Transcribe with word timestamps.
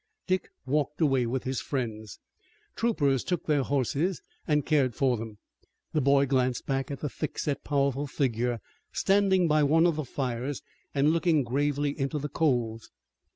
Dick 0.25 0.49
walked 0.65 0.99
away 0.99 1.27
with 1.27 1.43
his 1.43 1.61
friends. 1.61 2.17
Troopers 2.75 3.23
took 3.23 3.45
their 3.45 3.61
horses 3.61 4.23
and 4.47 4.65
cared 4.65 4.95
for 4.95 5.15
them. 5.15 5.37
The 5.93 6.01
boy 6.01 6.25
glanced 6.25 6.65
back 6.65 6.89
at 6.89 7.01
the 7.01 7.07
thickset, 7.07 7.63
powerful 7.63 8.07
figure, 8.07 8.61
standing 8.91 9.47
by 9.47 9.61
one 9.61 9.85
of 9.85 9.97
the 9.97 10.05
fires 10.05 10.63
and 10.95 11.11
looking 11.13 11.43
gravely 11.43 11.91
into 11.99 12.17
the 12.17 12.29
coals. 12.29 12.89